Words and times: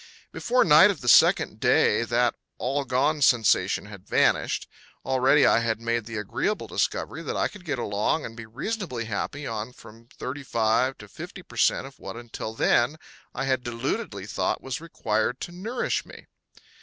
Before 0.31 0.63
night 0.63 0.89
of 0.89 1.01
the 1.01 1.07
second 1.07 1.59
day 1.59 2.01
that 2.03 2.33
all 2.57 2.85
gone 2.85 3.21
sensation 3.21 3.85
had 3.85 4.07
vanished. 4.09 4.67
Already 5.05 5.45
I 5.45 5.59
had 5.59 5.79
made 5.79 6.05
the 6.05 6.17
agreeable 6.17 6.65
discovery 6.65 7.21
that 7.21 7.37
I 7.37 7.47
could 7.47 7.63
get 7.63 7.77
along 7.77 8.25
and 8.25 8.35
be 8.35 8.47
reasonably 8.47 9.05
happy 9.05 9.45
on 9.45 9.73
from 9.73 10.07
35 10.17 10.97
to 10.97 11.07
50 11.07 11.43
per 11.43 11.55
cent 11.57 11.85
of 11.85 11.99
what 11.99 12.15
until 12.15 12.55
then 12.55 12.97
I 13.35 13.45
had 13.45 13.63
deludedly 13.63 14.25
thought 14.27 14.59
was 14.63 14.81
required 14.81 15.39
to 15.41 15.51
nourish 15.51 16.03
me. 16.03 16.25